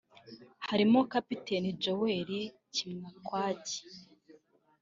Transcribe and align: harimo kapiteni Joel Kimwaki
harimo 0.67 0.99
kapiteni 1.13 1.69
Joel 1.81 2.29
Kimwaki 2.73 3.79